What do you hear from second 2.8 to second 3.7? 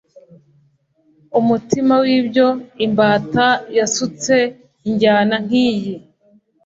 imbata